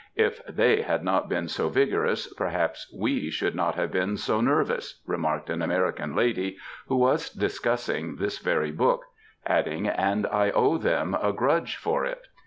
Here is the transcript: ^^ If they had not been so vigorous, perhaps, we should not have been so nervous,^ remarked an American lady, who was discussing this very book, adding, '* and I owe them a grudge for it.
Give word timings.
^^ 0.01 0.03
If 0.15 0.43
they 0.47 0.81
had 0.81 1.03
not 1.03 1.29
been 1.29 1.47
so 1.47 1.69
vigorous, 1.69 2.25
perhaps, 2.33 2.91
we 2.91 3.29
should 3.29 3.53
not 3.53 3.75
have 3.75 3.91
been 3.91 4.17
so 4.17 4.41
nervous,^ 4.41 4.97
remarked 5.05 5.47
an 5.51 5.61
American 5.61 6.15
lady, 6.15 6.57
who 6.87 6.95
was 6.95 7.29
discussing 7.29 8.15
this 8.15 8.39
very 8.39 8.71
book, 8.71 9.03
adding, 9.45 9.87
'* 9.87 9.87
and 9.87 10.25
I 10.25 10.49
owe 10.49 10.79
them 10.79 11.15
a 11.21 11.31
grudge 11.31 11.75
for 11.75 12.03
it. 12.03 12.25